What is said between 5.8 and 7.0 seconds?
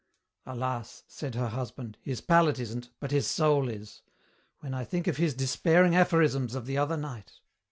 aphorisms of the other